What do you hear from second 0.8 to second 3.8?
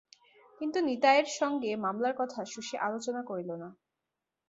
নিতায়ের সঙ্গে মামলার কথা শশী আলোচনা করিল না।